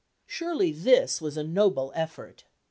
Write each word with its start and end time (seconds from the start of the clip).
Surely 0.25 0.71
this 0.71 1.21
was 1.21 1.37
a 1.37 1.43
noble 1.43 1.91
effort. 1.93 2.45